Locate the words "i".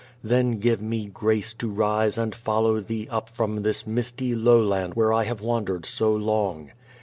5.13-5.25